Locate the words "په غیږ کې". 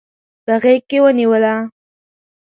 0.45-0.97